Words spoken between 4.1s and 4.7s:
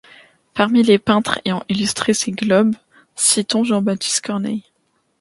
Corneille.